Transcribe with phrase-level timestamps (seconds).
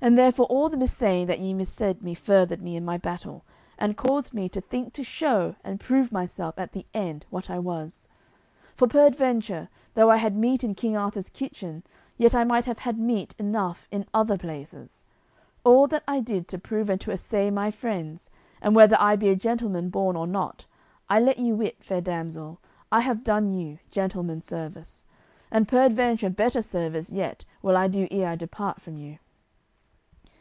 [0.00, 3.44] And therefore all the missaying that ye missaid me furthered me in my battle,
[3.76, 7.58] and caused me to think to show and prove myself at the end what I
[7.58, 8.06] was.
[8.76, 11.82] For peradventure, though I had meat in King Arthur's kitchen,
[12.16, 15.02] yet I might have had meat enough in other places.
[15.64, 18.30] All that I did to prove and to assay my friends,
[18.62, 20.64] and whether I be a gentleman born or not,
[21.10, 22.60] I let you wit, fair damsel,
[22.92, 25.04] I have done you gentleman's service,
[25.50, 29.18] and peradventure better service yet will I do ere I depart from you."